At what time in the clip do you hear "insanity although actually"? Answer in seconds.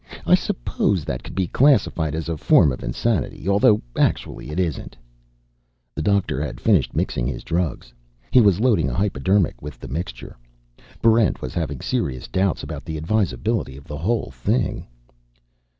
2.83-4.49